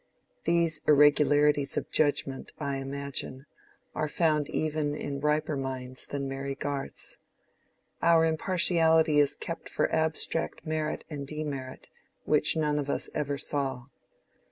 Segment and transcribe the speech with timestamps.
[0.45, 3.45] These irregularities of judgment, I imagine,
[3.93, 7.19] are found even in riper minds than Mary Garth's:
[8.01, 11.89] our impartiality is kept for abstract merit and demerit,
[12.23, 13.89] which none of us ever saw.